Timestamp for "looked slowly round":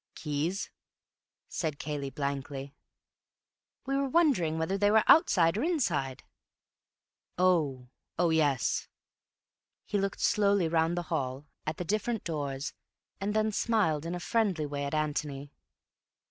9.99-10.97